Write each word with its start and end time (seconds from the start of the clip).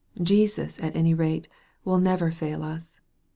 Jesus, 0.23 0.79
at 0.81 0.95
any 0.95 1.13
rate, 1.13 1.47
will 1.85 1.99
never 1.99 2.31
fail 2.31 2.63
us. 2.63 2.99